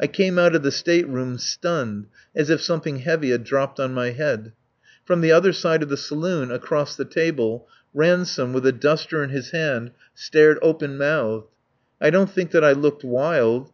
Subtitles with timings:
[0.00, 3.92] I came out of the state room stunned, as if something heavy had dropped on
[3.92, 4.52] my head.
[5.04, 9.28] From the other side of the saloon, across the table, Ransome, with a duster in
[9.28, 11.48] his hand, stared open mouthed.
[12.00, 13.66] I don't think that I looked wild.